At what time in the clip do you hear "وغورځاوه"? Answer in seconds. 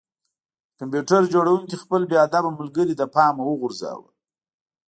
3.45-4.09